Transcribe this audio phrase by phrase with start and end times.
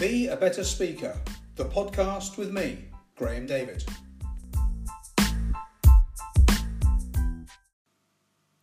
[0.00, 1.16] Be a Better Speaker,
[1.54, 3.84] the podcast with me, Graham David.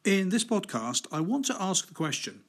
[0.03, 2.41] In this podcast, I want to ask the question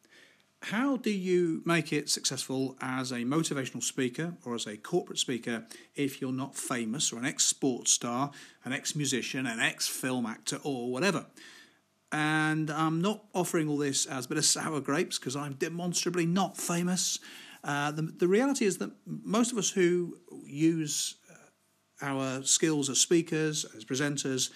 [0.63, 5.65] How do you make it successful as a motivational speaker or as a corporate speaker
[5.95, 8.33] if you're not famous or an ex sports star,
[8.65, 11.27] an ex musician, an ex film actor, or whatever?
[12.11, 16.27] And I'm not offering all this as a bit of sour grapes because I'm demonstrably
[16.27, 17.21] not famous.
[17.65, 22.99] Uh, the, the reality is that most of us who use uh, our skills as
[22.99, 24.51] speakers, as presenters,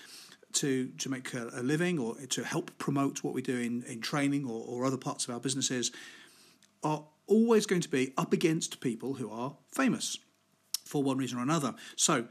[0.55, 4.01] to, to make a, a, living or to help promote what we do in, in
[4.01, 5.93] training or, or other parts of our businesses
[6.83, 10.19] are always going to be up against people who are famous
[10.85, 11.75] for one reason or another.
[11.97, 12.27] So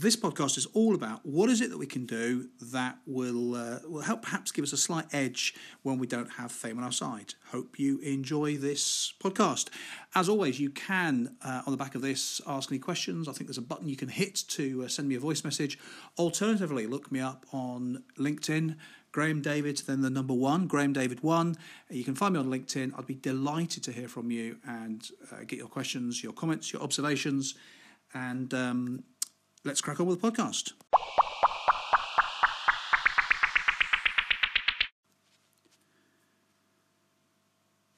[0.00, 3.80] this podcast is all about what is it that we can do that will uh,
[3.84, 6.92] will help perhaps give us a slight edge when we don't have fame on our
[6.92, 7.34] side.
[7.50, 9.70] Hope you enjoy this podcast.
[10.14, 13.26] As always, you can uh, on the back of this ask any questions.
[13.26, 15.80] I think there's a button you can hit to uh, send me a voice message.
[16.16, 18.76] Alternatively, look me up on LinkedIn.
[19.10, 21.56] Graham David, then the number one, Graham David one.
[21.90, 22.92] You can find me on LinkedIn.
[22.96, 26.82] I'd be delighted to hear from you and uh, get your questions, your comments, your
[26.82, 27.54] observations,
[28.14, 29.02] and um,
[29.64, 30.72] let's crack on with the podcast.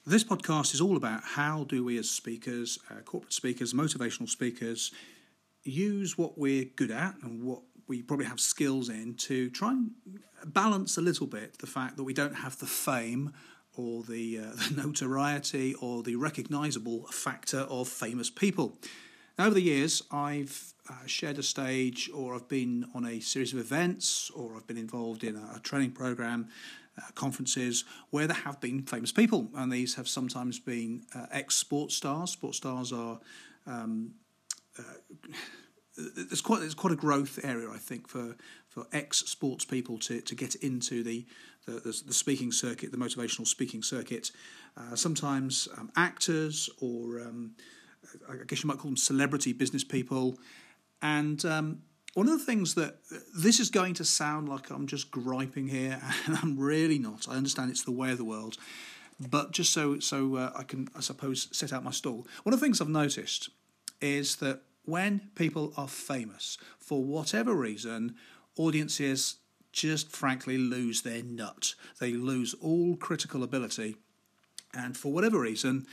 [0.07, 4.91] This podcast is all about how do we, as speakers, uh, corporate speakers, motivational speakers,
[5.63, 9.91] use what we're good at and what we probably have skills in to try and
[10.47, 13.33] balance a little bit the fact that we don't have the fame
[13.77, 18.79] or the, uh, the notoriety or the recognizable factor of famous people.
[19.41, 23.55] Now, over the years, I've uh, shared a stage, or I've been on a series
[23.55, 26.49] of events, or I've been involved in a, a training program,
[26.99, 31.55] uh, conferences where there have been famous people, and these have sometimes been uh, ex
[31.55, 32.33] sports stars.
[32.33, 33.19] Sports stars are
[33.67, 34.11] um,
[34.79, 34.83] uh,
[35.97, 38.37] there's quite there's quite a growth area, I think, for
[38.69, 41.25] for ex sports people to, to get into the,
[41.65, 44.33] the, the speaking circuit, the motivational speaking circuit.
[44.77, 47.53] Uh, sometimes um, actors or um,
[48.29, 50.39] I guess you might call them celebrity business people.
[51.03, 51.83] And um,
[52.15, 52.99] one of the things that
[53.37, 57.29] this is going to sound like I'm just griping here, and I'm really not.
[57.29, 58.57] I understand it's the way of the world,
[59.19, 62.27] but just so so uh, I can, I suppose, set out my stall.
[62.43, 63.51] One of the things I've noticed
[64.01, 68.17] is that when people are famous, for whatever reason,
[68.57, 69.37] audiences
[69.73, 71.75] just frankly lose their nut.
[72.01, 73.97] They lose all critical ability,
[74.75, 75.87] and for whatever reason,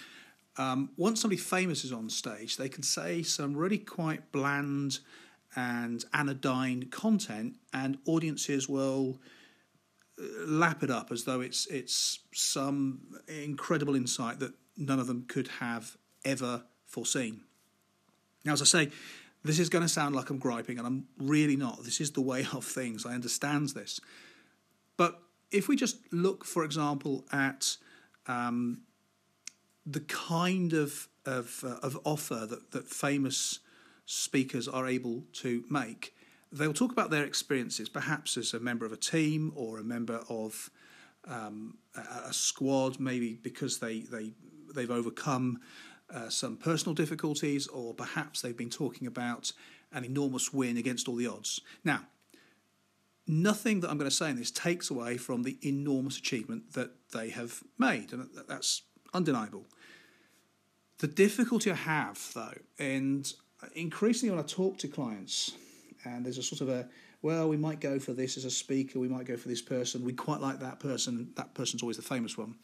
[0.58, 5.00] um, once somebody famous is on stage, they can say some really quite bland
[5.56, 9.20] and anodyne content, and audiences will
[10.20, 15.26] uh, lap it up as though it's it's some incredible insight that none of them
[15.28, 17.42] could have ever foreseen.
[18.44, 18.92] Now, as I say,
[19.44, 21.84] this is going to sound like I'm griping, and I'm really not.
[21.84, 23.06] This is the way of things.
[23.06, 24.00] I understand this,
[24.98, 27.78] but if we just look, for example, at
[28.28, 28.82] um,
[29.90, 33.60] the kind of of, uh, of offer that, that famous
[34.06, 36.16] speakers are able to make.
[36.52, 40.22] They'll talk about their experiences, perhaps as a member of a team or a member
[40.30, 40.70] of
[41.28, 44.32] um, a, a, squad, maybe because they they
[44.74, 45.60] they've overcome
[46.14, 49.52] uh, some personal difficulties, or perhaps they've been talking about
[49.92, 51.60] an enormous win against all the odds.
[51.84, 52.04] Now,
[53.28, 56.92] nothing that I'm going to say in this takes away from the enormous achievement that
[57.12, 58.84] they have made, and that's
[59.14, 59.66] undeniable.
[61.00, 63.32] The difficulty I have, though, and
[63.76, 65.52] increasingly when I talk to clients,
[66.04, 66.88] and there's a sort of a,
[67.22, 70.04] well, we might go for this as a speaker, we might go for this person,
[70.04, 72.56] we quite like that person, that person's always the famous one.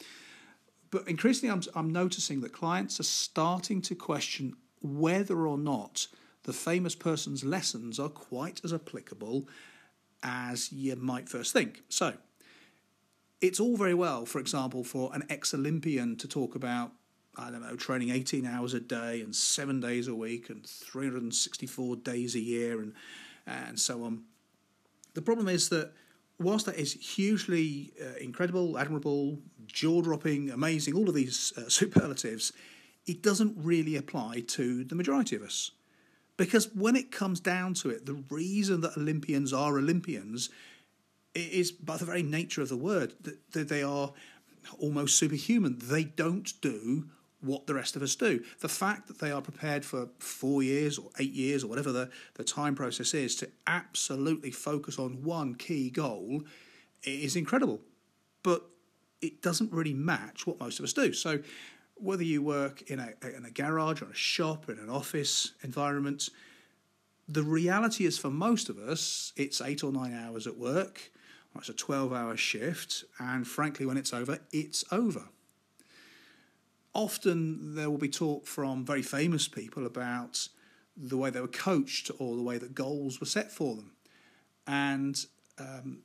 [0.89, 6.07] But increasingly, I'm, I'm noticing that clients are starting to question whether or not
[6.43, 9.47] the famous person's lessons are quite as applicable
[10.23, 11.83] as you might first think.
[11.89, 12.13] So,
[13.41, 16.91] it's all very well, for example, for an ex Olympian to talk about
[17.35, 21.95] I don't know, training 18 hours a day and seven days a week and 364
[21.97, 22.93] days a year and,
[23.47, 24.23] and so on.
[25.15, 25.93] The problem is that
[26.39, 32.53] whilst that is hugely uh, incredible, admirable, jaw dropping, amazing, all of these uh, superlatives,
[33.05, 35.71] it doesn't really apply to the majority of us.
[36.37, 40.49] Because when it comes down to it, the reason that Olympians are Olympians
[41.35, 43.13] is by the very nature of the word
[43.51, 44.13] that they are
[44.79, 45.77] almost superhuman.
[45.79, 47.09] They don't do
[47.43, 48.43] what the rest of us do.
[48.61, 52.09] The fact that they are prepared for four years or eight years or whatever the,
[52.35, 56.43] the time process is to absolutely focus on one key goal
[57.03, 57.81] is incredible.
[58.43, 58.63] But
[59.21, 61.13] it doesn't really match what most of us do.
[61.13, 61.39] So
[61.95, 66.29] whether you work in a, in a garage or a shop, in an office environment,
[67.27, 71.11] the reality is for most of us, it's eight or nine hours at work,
[71.53, 75.23] or it's a 12 hour shift, and frankly, when it's over, it's over.
[76.93, 80.47] Often there will be talk from very famous people about
[80.95, 83.93] the way they were coached or the way that goals were set for them.
[84.67, 85.25] And
[85.57, 86.03] um,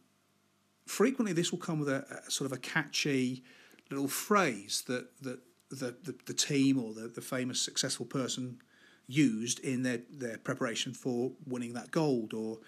[0.86, 3.44] frequently this will come with a, a, sort of a catchy
[3.90, 5.40] little phrase that, that
[5.70, 8.60] the, the, the team or the, the famous successful person
[9.06, 12.58] used in their, their preparation for winning that gold or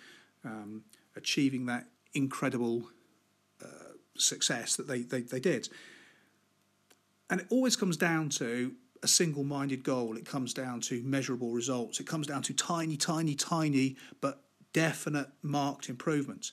[0.44, 0.82] um,
[1.16, 2.88] achieving that incredible
[3.62, 5.68] uh, success that they, they, they did.
[7.30, 10.16] And it always comes down to a single minded goal.
[10.16, 12.00] It comes down to measurable results.
[12.00, 14.42] It comes down to tiny, tiny, tiny, but
[14.72, 16.52] definite marked improvements.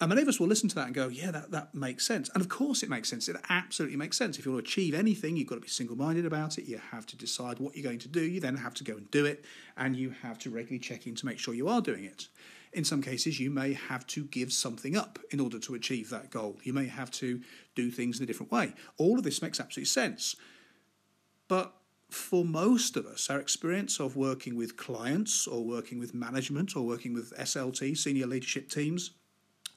[0.00, 2.28] And many of us will listen to that and go, yeah, that, that makes sense.
[2.34, 3.28] And of course it makes sense.
[3.28, 4.36] It absolutely makes sense.
[4.36, 6.64] If you want to achieve anything, you've got to be single minded about it.
[6.64, 8.20] You have to decide what you're going to do.
[8.20, 9.44] You then have to go and do it.
[9.76, 12.26] And you have to regularly check in to make sure you are doing it.
[12.72, 16.30] In some cases, you may have to give something up in order to achieve that
[16.30, 16.58] goal.
[16.62, 17.40] You may have to
[17.74, 18.72] do things in a different way.
[18.96, 20.36] All of this makes absolute sense.
[21.48, 21.74] But
[22.10, 26.86] for most of us, our experience of working with clients or working with management or
[26.86, 29.10] working with SLT, senior leadership teams,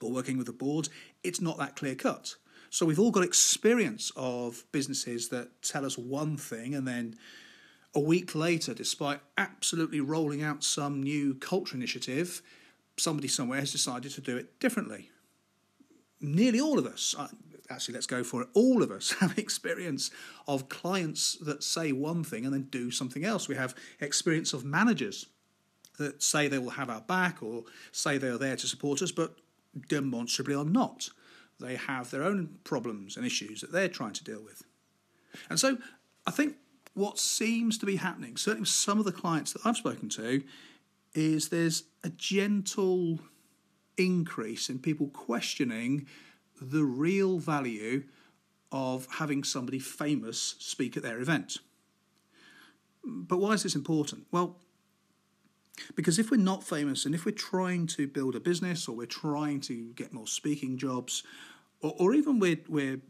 [0.02, 0.90] or working with the board,
[1.24, 2.36] it's not that clear cut.
[2.70, 7.16] So we've all got experience of businesses that tell us one thing and then
[7.94, 12.42] a week later, despite absolutely rolling out some new culture initiative,
[12.98, 15.10] somebody somewhere has decided to do it differently.
[16.22, 17.28] Nearly all of us, uh,
[17.70, 20.12] actually, let's go for it, all of us have experience
[20.48, 23.48] of clients that say one thing and then do something else.
[23.48, 25.28] We have experience of managers
[25.98, 29.12] that say they will have our back or say they are there to support us,
[29.12, 29.36] but
[29.88, 31.10] demonstrably are not.
[31.60, 34.64] They have their own problems and issues that they're trying to deal with.
[35.50, 35.78] And so
[36.28, 36.56] I think
[36.94, 40.44] what seems to be happening, certainly some of the clients that I've spoken to,
[41.16, 43.20] is there's a gentle
[43.98, 46.06] increase in people questioning
[46.62, 48.04] the real value
[48.72, 51.58] of having somebody famous speak at their event.
[53.04, 54.26] But why is this important?
[54.32, 54.58] Well,
[55.96, 59.06] because if we're not famous and if we're trying to build a business or we're
[59.06, 61.24] trying to get more speaking jobs,
[61.82, 63.02] or, or even we're, we're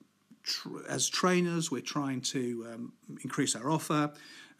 [0.43, 2.93] tr- as trainers, we're trying to um,
[3.23, 4.11] increase our offer,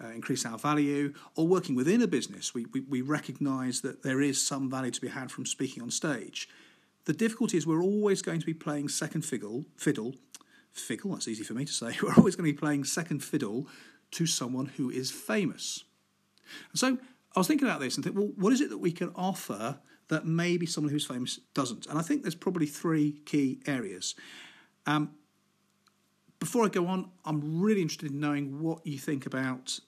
[0.04, 4.22] uh, increase our value, or working within a business, we, we, we recognize that there
[4.22, 6.50] is some value to be had from speaking on stage.
[7.06, 10.16] The difficulty is we're always going to be playing second fiddle, fiddle,
[10.72, 13.68] fiddle, that's easy for me to say, we're always going to be playing second fiddle
[14.12, 15.84] to someone who is famous.
[16.72, 16.98] And so
[17.36, 19.80] I was thinking about this and think, well, what is it that we can offer
[20.08, 21.86] that maybe someone who's famous doesn't?
[21.88, 24.16] And I think there's probably three key areas.
[24.86, 25.12] Um,
[26.46, 29.80] before I go on, I'm really interested in knowing what you think about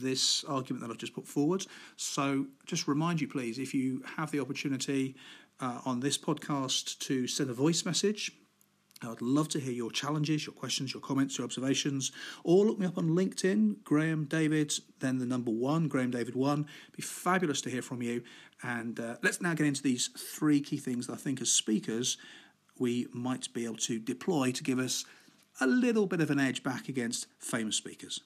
[0.00, 1.66] this argument that I've just put forward.
[1.96, 5.14] So, just remind you, please, if you have the opportunity
[5.60, 8.32] uh, on this podcast to send a voice message
[9.02, 12.12] I would love to hear your challenges, your questions, your comments, your observations,
[12.44, 16.66] or look me up on LinkedIn, Graham David, then the number one, Graham David one.
[16.84, 18.22] It'd be fabulous to hear from you.
[18.62, 22.16] And uh, let's now get into these three key things that I think as speakers
[22.78, 25.04] we might be able to deploy to give us
[25.60, 28.20] a little bit of an edge back against famous speakers.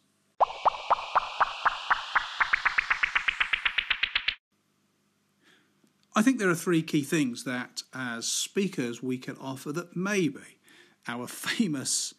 [6.14, 10.58] I think there are three key things that, as speakers, we can offer that maybe
[11.06, 12.14] our famous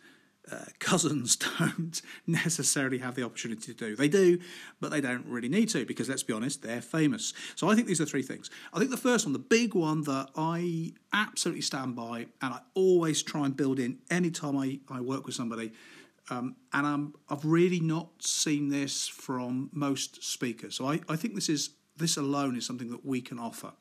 [0.51, 3.95] uh, cousins don't necessarily have the opportunity to do.
[3.95, 4.39] They do,
[4.79, 7.33] but they don't really need to because let's be honest, they're famous.
[7.55, 8.49] So I think these are three things.
[8.73, 12.59] I think the first one, the big one that I absolutely stand by and I
[12.73, 15.71] always try and build in anytime I, I work with somebody,
[16.29, 20.75] um, and I'm, I've really not seen this from most speakers.
[20.75, 23.73] So I, I think this is this alone is something that we can offer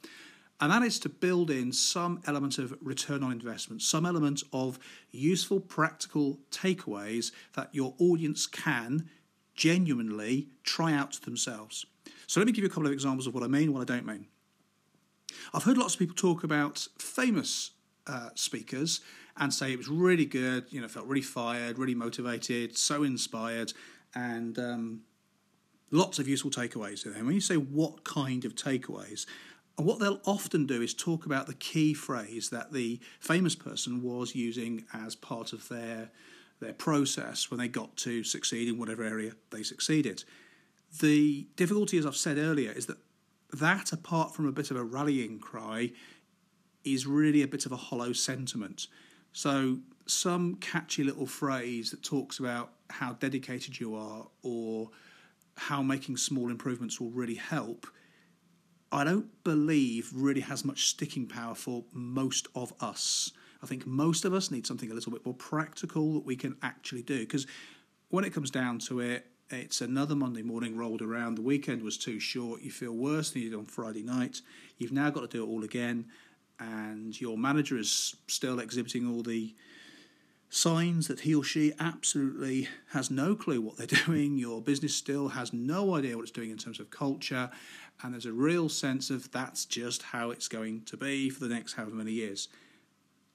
[0.60, 4.78] and that is to build in some element of return on investment, some element of
[5.10, 9.08] useful, practical takeaways that your audience can
[9.54, 11.86] genuinely try out themselves.
[12.26, 13.92] So, let me give you a couple of examples of what I mean, what I
[13.92, 14.26] don't mean.
[15.54, 17.72] I've heard lots of people talk about famous
[18.06, 19.00] uh, speakers
[19.36, 23.72] and say it was really good, you know, felt really fired, really motivated, so inspired,
[24.14, 25.00] and um,
[25.90, 27.06] lots of useful takeaways.
[27.06, 29.26] And when you say what kind of takeaways,
[29.78, 34.02] and what they'll often do is talk about the key phrase that the famous person
[34.02, 36.10] was using as part of their
[36.60, 40.24] their process when they got to succeed in whatever area they succeeded.
[41.00, 42.98] The difficulty, as I've said earlier, is that
[43.52, 45.92] that, apart from a bit of a rallying cry,
[46.84, 48.86] is really a bit of a hollow sentiment.
[49.32, 54.90] So, some catchy little phrase that talks about how dedicated you are or
[55.56, 57.86] how making small improvements will really help,
[58.92, 63.32] I don't believe really has much sticking power for most of us.
[63.62, 66.56] I think most of us need something a little bit more practical that we can
[66.62, 67.20] actually do.
[67.20, 67.46] Because
[68.08, 71.36] when it comes down to it, it's another Monday morning rolled around.
[71.36, 72.62] The weekend was too short.
[72.62, 74.42] You feel worse than you did on Friday night.
[74.78, 76.06] You've now got to do it all again.
[76.58, 79.54] And your manager is still exhibiting all the
[80.50, 84.36] signs that he or she absolutely has no clue what they're doing.
[84.36, 87.50] Your business still has no idea what it's doing in terms of culture.
[88.02, 91.54] And there's a real sense of that's just how it's going to be for the
[91.54, 92.48] next however many years.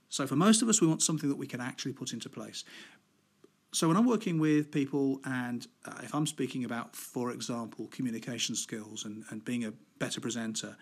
[0.10, 2.64] So, for most of us, we want something that we can actually put into place.
[3.72, 8.56] So, when I'm working with people, and uh, if I'm speaking about, for example, communication
[8.56, 10.78] skills and, and being a better presenter,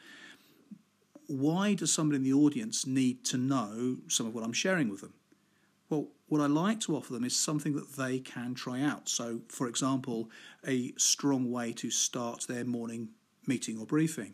[1.27, 5.01] why does somebody in the audience need to know some of what I'm sharing with
[5.01, 5.13] them?
[5.93, 9.07] Well, what I like to offer them is something that they can try out.
[9.07, 10.31] So, for example,
[10.65, 13.09] a strong way to start their morning
[13.45, 14.33] meeting or briefing,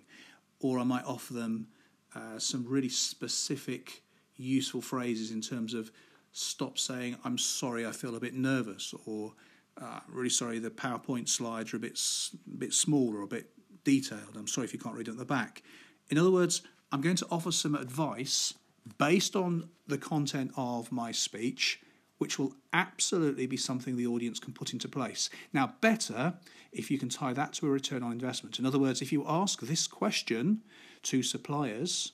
[0.61, 1.67] or I might offer them
[2.15, 4.03] uh, some really specific
[4.37, 5.91] useful phrases in terms of
[6.31, 9.33] stop saying, I'm sorry, I feel a bit nervous, or
[9.81, 11.99] uh, really sorry, the PowerPoint slides are a bit,
[12.47, 13.49] a bit small or a bit
[13.83, 14.37] detailed.
[14.37, 15.61] I'm sorry if you can't read it at the back.
[16.09, 16.61] In other words,
[16.93, 18.53] I'm going to offer some advice
[18.98, 21.81] based on the content of my speech,
[22.17, 25.29] which will absolutely be something the audience can put into place.
[25.53, 26.34] Now, better
[26.72, 28.60] if you can tie that to a return on investment.
[28.60, 30.62] In other words, if you ask this question
[31.03, 32.12] to suppliers,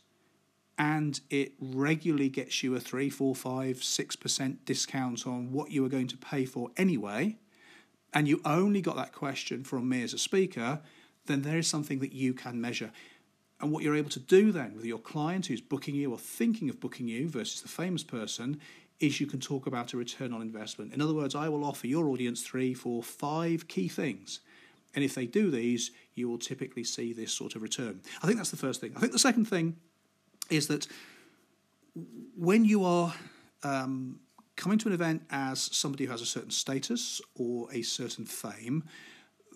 [0.78, 5.86] and it regularly gets you a three, four, five, six percent discount on what you
[5.86, 7.38] are going to pay for anyway,
[8.14, 10.82] and you only got that question from me as a speaker,
[11.26, 12.92] then there is something that you can measure.
[13.62, 16.70] And what you're able to do then with your client who's booking you or thinking
[16.70, 18.60] of booking you versus the famous person
[19.00, 20.94] is you can talk about a return on investment.
[20.94, 24.40] In other words, I will offer your audience three, four, five key things.
[24.94, 28.02] And if they do these, you will typically see this sort of return.
[28.24, 28.94] I think that's the first thing.
[28.96, 29.76] I think the second thing
[30.50, 30.88] is that
[32.38, 33.14] when you are
[33.64, 34.20] um,
[34.56, 38.84] coming to an event as somebody who has a certain status or a certain fame,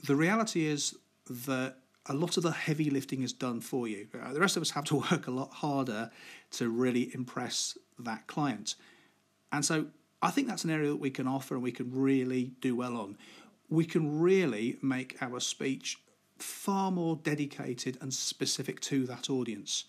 [0.03, 0.96] the reality is
[1.29, 4.08] that a lot of the heavy lifting is done for you.
[4.22, 6.10] Uh, the rest of us have to work a lot harder
[6.51, 8.75] to really impress that client.
[9.51, 9.88] And so
[10.22, 12.98] I think that's an area that we can offer and we can really do well
[12.98, 13.18] on.
[13.70, 15.98] We can really make our speech
[16.38, 19.86] far more dedicated and specific to that audience.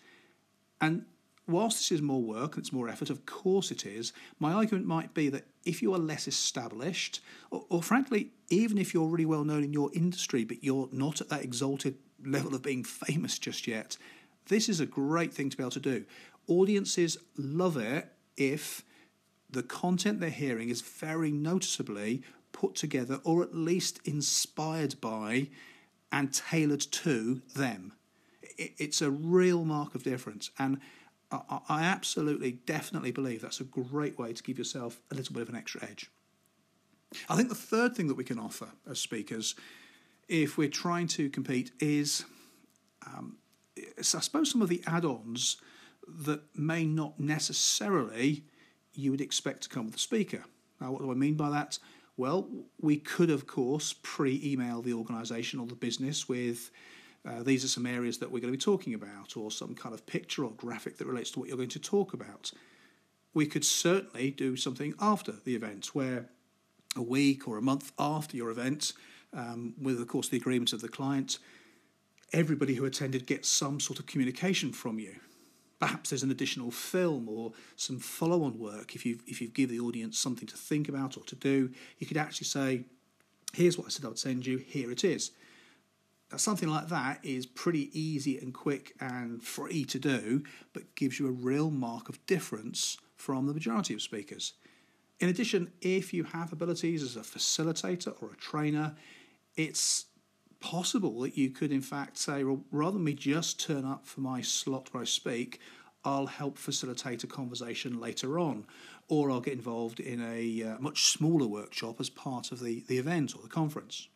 [0.79, 1.05] And
[1.47, 4.85] whilst this is more work and it's more effort, of course it is, my argument
[4.85, 9.25] might be that if you are less established, or, or, frankly, even if you're really
[9.25, 13.39] well known in your industry, but you're not at that exalted level of being famous
[13.39, 13.97] just yet,
[14.47, 16.05] this is a great thing to be able to do.
[16.47, 18.83] Audiences love it if
[19.49, 25.47] the content they're hearing is very noticeably put together or at least inspired by
[26.11, 27.93] and tailored to them
[28.57, 30.51] it's a real mark of difference.
[30.59, 30.79] And
[31.31, 35.49] I, absolutely, definitely believe that's a great way to give yourself a little bit of
[35.49, 36.09] an extra edge.
[37.29, 39.55] I think the third thing that we can offer as speakers,
[40.27, 42.25] if we're trying to compete, is
[43.05, 43.37] um,
[43.77, 45.57] I suppose some of the add ons
[46.07, 48.43] that may not necessarily
[48.93, 50.43] you would expect to come with a speaker.
[50.79, 51.79] Now, what do I mean by that?
[52.17, 56.71] Well, we could, of course, pre email the organisation or the business with
[57.27, 59.93] uh, these are some areas that we're going to be talking about, or some kind
[59.93, 62.51] of picture or graphic that relates to what you're going to talk about.
[63.33, 66.29] We could certainly do something after the event, where
[66.95, 68.93] a week or a month after your event,
[69.33, 71.37] um, with of course the agreement of the client,
[72.33, 75.15] everybody who attended gets some sort of communication from you.
[75.79, 78.95] Perhaps there's an additional film or some follow-on work.
[78.95, 82.07] If you if you give the audience something to think about or to do, you
[82.07, 82.83] could actually say,
[83.53, 84.57] "Here's what I said I'd send you.
[84.57, 85.31] Here it is."
[86.37, 91.27] Something like that is pretty easy and quick and free to do, but gives you
[91.27, 94.53] a real mark of difference from the majority of speakers.
[95.19, 98.95] In addition, if you have abilities as a facilitator or a trainer,
[99.55, 100.05] it's
[100.59, 104.21] possible that you could, in fact, say, well, rather than me just turn up for
[104.21, 105.59] my slot where I speak,
[106.03, 108.65] I'll help facilitate a conversation later on,
[109.07, 112.97] or I'll get involved in a uh, much smaller workshop as part of the, the
[112.97, 114.07] event or the conference.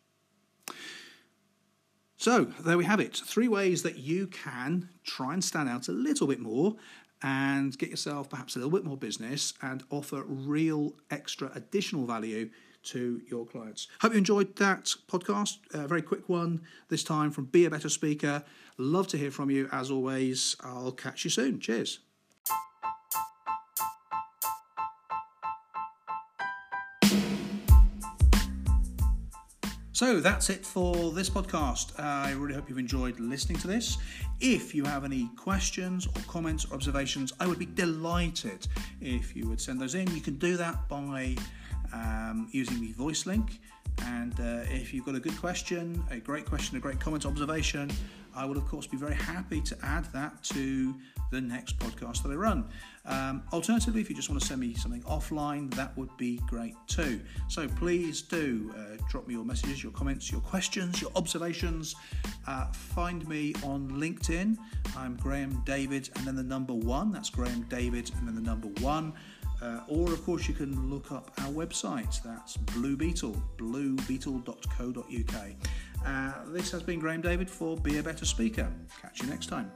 [2.16, 3.16] So, there we have it.
[3.16, 6.76] Three ways that you can try and stand out a little bit more
[7.22, 12.50] and get yourself perhaps a little bit more business and offer real extra additional value
[12.84, 13.88] to your clients.
[14.00, 15.58] Hope you enjoyed that podcast.
[15.74, 18.44] A very quick one this time from Be a Better Speaker.
[18.78, 20.56] Love to hear from you as always.
[20.60, 21.58] I'll catch you soon.
[21.58, 21.98] Cheers.
[29.96, 31.98] So that's it for this podcast.
[31.98, 33.96] I really hope you've enjoyed listening to this.
[34.40, 38.68] If you have any questions or comments or observations, I would be delighted
[39.00, 40.06] if you would send those in.
[40.14, 41.34] You can do that by
[41.94, 43.58] um, using the voice link.
[44.02, 47.90] And uh, if you've got a good question, a great question, a great comment, observation,
[48.36, 50.94] I will, of course, be very happy to add that to
[51.30, 52.68] the next podcast that I run.
[53.06, 56.74] Um, alternatively, if you just want to send me something offline, that would be great
[56.86, 57.20] too.
[57.48, 61.94] So please do uh, drop me your messages, your comments, your questions, your observations.
[62.46, 64.56] Uh, find me on LinkedIn.
[64.96, 67.12] I'm Graham David and then the number one.
[67.12, 69.14] That's Graham David and then the number one.
[69.62, 72.22] Uh, or, of course, you can look up our website.
[72.22, 75.50] That's Blue Beetle, bluebeetle.co.uk.
[76.06, 78.70] Uh, this has been Graham David for Be a Better Speaker.
[79.00, 79.70] Catch you next time.